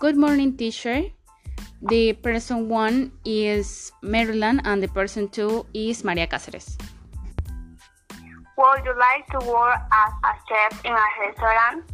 Good 0.00 0.16
morning, 0.16 0.56
teacher. 0.56 1.12
The 1.82 2.14
person 2.24 2.70
one 2.70 3.12
is 3.22 3.92
Maryland 4.00 4.62
and 4.64 4.82
the 4.82 4.88
person 4.88 5.28
two 5.28 5.66
is 5.76 6.04
Maria 6.04 6.26
Cáceres. 6.26 6.80
Would 8.56 8.80
you 8.80 8.96
like 8.96 9.28
to 9.28 9.44
work 9.44 9.76
as 9.92 10.12
a 10.24 10.32
chef 10.48 10.84
in 10.88 10.96
a 10.96 11.08
restaurant? 11.20 11.84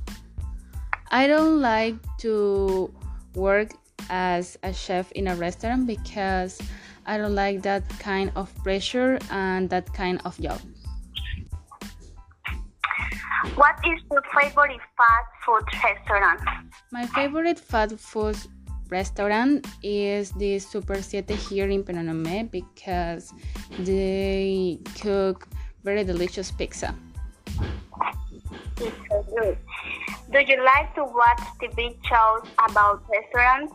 I 1.11 1.27
don't 1.27 1.61
like 1.61 1.99
to 2.23 2.95
work 3.35 3.75
as 4.09 4.57
a 4.63 4.73
chef 4.73 5.11
in 5.19 5.27
a 5.27 5.35
restaurant 5.35 5.89
because 5.89 6.63
I 7.07 7.19
don't 7.19 7.35
like 7.35 7.63
that 7.63 7.83
kind 7.99 8.31
of 8.37 8.55
pressure 8.63 9.19
and 9.33 9.69
that 9.71 9.93
kind 9.93 10.23
of 10.25 10.39
job. 10.39 10.63
What 13.59 13.75
is 13.83 13.99
your 14.13 14.23
favorite 14.31 14.79
fast 14.95 15.31
food 15.43 15.67
restaurant? 15.83 16.66
My 16.93 17.05
favorite 17.07 17.59
fast 17.59 17.99
food 17.99 18.37
restaurant 18.91 19.67
is 19.83 20.31
the 20.33 20.61
Super 20.61 21.03
Siete 21.03 21.35
here 21.35 21.69
in 21.69 21.83
Penonomé 21.83 22.49
because 22.49 23.35
they 23.81 24.79
cook 25.01 25.49
very 25.83 26.05
delicious 26.05 26.53
pizza. 26.53 26.95
It's 28.79 28.97
so 29.11 29.23
good. 29.35 29.59
Do 30.31 30.39
you 30.39 30.63
like 30.63 30.95
to 30.95 31.05
watch 31.05 31.43
TV 31.59 31.99
shows 32.07 32.47
about 32.69 33.03
restaurants? 33.11 33.75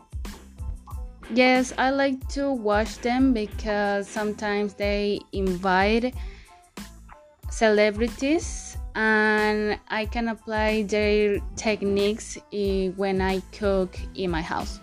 Yes, 1.34 1.72
I 1.76 1.90
like 1.90 2.16
to 2.30 2.50
watch 2.50 2.96
them 2.98 3.34
because 3.34 4.08
sometimes 4.08 4.72
they 4.74 5.20
invite 5.32 6.14
celebrities 7.50 8.78
and 8.94 9.78
I 9.88 10.06
can 10.06 10.28
apply 10.28 10.82
their 10.82 11.38
techniques 11.56 12.38
when 12.96 13.20
I 13.20 13.40
cook 13.52 13.96
in 14.14 14.30
my 14.30 14.42
house. 14.42 14.80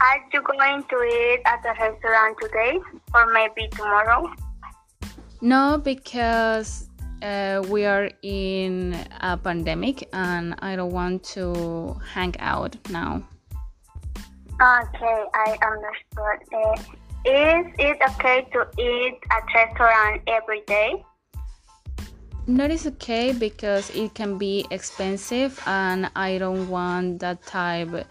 Are 0.00 0.18
you 0.32 0.42
going 0.42 0.82
to 0.90 0.96
eat 1.04 1.42
at 1.46 1.62
the 1.62 1.74
restaurant 1.78 2.36
today 2.40 2.80
or 3.14 3.32
maybe 3.32 3.68
tomorrow? 3.70 4.32
No, 5.40 5.78
because 5.78 6.88
uh, 7.22 7.62
we 7.68 7.84
are 7.84 8.10
in 8.22 8.96
a 9.20 9.36
pandemic 9.36 10.08
and 10.12 10.56
I 10.58 10.74
don't 10.74 10.92
want 10.92 11.22
to 11.36 11.96
hang 12.12 12.34
out 12.40 12.76
now. 12.90 13.22
Okay, 14.60 15.24
I 15.34 15.58
understood. 15.62 16.38
Uh, 16.52 16.82
is 17.24 17.66
it 17.78 17.98
okay 18.10 18.46
to 18.52 18.66
eat 18.82 19.18
at 19.30 19.44
restaurant 19.54 20.22
every 20.26 20.62
day? 20.66 21.04
Not 22.52 22.70
is 22.70 22.86
okay 22.86 23.32
because 23.32 23.88
it 23.96 24.12
can 24.12 24.36
be 24.36 24.66
expensive 24.70 25.58
and 25.64 26.10
I 26.14 26.36
don't 26.36 26.68
want 26.68 27.20
that 27.20 27.40
type 27.46 28.06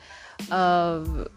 of 0.50 1.30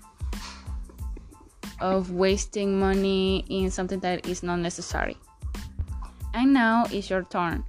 of 1.83 2.13
wasting 2.13 2.81
money 2.81 3.45
in 3.51 3.71
something 3.71 4.01
that 4.01 4.27
is 4.27 4.43
not 4.43 4.57
necessary. 4.57 5.19
And 6.33 6.55
now 6.55 6.87
it's 6.91 7.11
your 7.11 7.25
turn. 7.25 7.65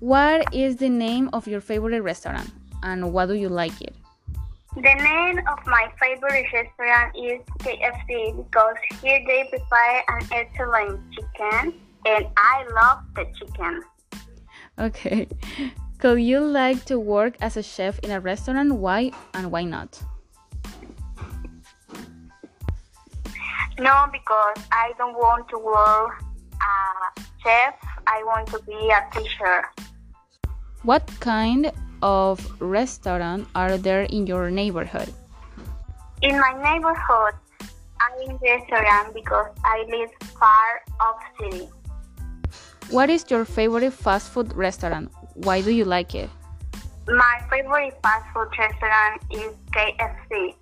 What 0.00 0.52
is 0.52 0.74
the 0.74 0.88
name 0.88 1.30
of 1.32 1.46
your 1.46 1.60
favorite 1.60 2.02
restaurant 2.02 2.50
and 2.82 3.12
what 3.12 3.26
do 3.26 3.34
you 3.34 3.48
like 3.48 3.80
it? 3.80 3.94
The 4.74 4.82
name 4.82 5.38
of 5.46 5.64
my 5.66 5.92
favorite 6.00 6.52
restaurant 6.52 7.14
is 7.14 7.38
KFC 7.62 8.36
because 8.36 8.74
here 9.00 9.22
they 9.28 9.46
prepare 9.48 10.02
an 10.08 10.26
excellent 10.32 11.00
chicken 11.12 11.72
and 12.04 12.26
I 12.36 12.66
love 12.74 13.04
the 13.14 13.26
chicken. 13.38 13.84
Okay. 14.78 15.28
Could 15.98 16.20
you 16.20 16.40
like 16.40 16.84
to 16.86 17.00
work 17.00 17.36
as 17.40 17.56
a 17.56 17.62
chef 17.62 17.98
in 18.00 18.10
a 18.10 18.20
restaurant? 18.20 18.72
Why 18.72 19.12
and 19.32 19.50
why 19.50 19.64
not? 19.64 19.98
No, 23.78 24.06
because 24.12 24.56
I 24.72 24.92
don't 24.98 25.14
want 25.14 25.48
to 25.48 25.58
work 25.58 26.22
as 26.60 27.24
a 27.24 27.26
chef. 27.42 27.74
I 28.06 28.22
want 28.24 28.48
to 28.48 28.60
be 28.64 28.76
a 28.92 29.04
teacher. 29.12 29.64
What 30.82 31.10
kind 31.20 31.72
of 32.02 32.40
restaurant 32.60 33.48
are 33.54 33.76
there 33.78 34.02
in 34.02 34.26
your 34.26 34.50
neighborhood? 34.50 35.12
In 36.22 36.38
my 36.38 36.52
neighborhood, 36.60 37.34
I'm 38.00 38.30
in 38.30 38.36
restaurant 38.36 39.14
because 39.14 39.48
I 39.64 39.84
live 39.88 40.10
far 40.38 40.82
off 41.00 41.20
city. 41.40 41.68
What 42.96 43.10
is 43.10 43.26
your 43.28 43.44
favorite 43.44 43.92
fast 43.92 44.32
food 44.32 44.56
restaurant? 44.56 45.12
Why 45.34 45.60
do 45.60 45.70
you 45.70 45.84
like 45.84 46.14
it? 46.14 46.30
My 47.06 47.36
favorite 47.50 47.92
fast 48.02 48.24
food 48.32 48.48
restaurant 48.58 49.20
is 49.30 49.52
KFC. 49.68 50.56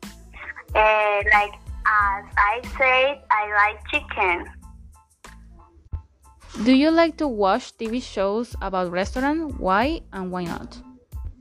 Uh, 0.74 1.22
like 1.30 1.54
as 1.86 2.24
I 2.34 2.60
said, 2.76 3.22
I 3.30 3.42
like 3.54 3.78
chicken. 3.86 4.50
Do 6.64 6.74
you 6.74 6.90
like 6.90 7.16
to 7.18 7.28
watch 7.28 7.78
TV 7.78 8.02
shows 8.02 8.56
about 8.60 8.90
restaurant? 8.90 9.60
Why 9.60 10.00
and 10.12 10.32
why 10.32 10.42
not? 10.42 10.76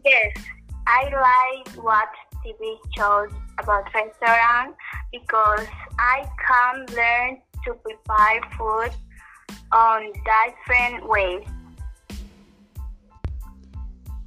Yes, 0.06 0.38
I 0.86 1.10
like 1.10 1.84
watch 1.84 2.16
TV 2.46 2.78
shows 2.96 3.34
about 3.58 3.90
restaurant 3.96 4.76
because 5.12 5.66
I 5.98 6.30
can 6.38 6.86
learn 6.94 7.42
to 7.66 7.74
prepare 7.82 8.42
food 8.56 8.92
on 9.72 10.12
different 10.24 11.08
ways. 11.08 11.44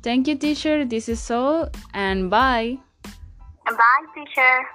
Thank 0.03 0.28
you, 0.28 0.37
teacher. 0.37 0.84
This 0.84 1.09
is 1.09 1.31
all, 1.31 1.69
and 1.92 2.31
bye. 2.31 2.78
Bye, 3.66 4.06
teacher. 4.15 4.66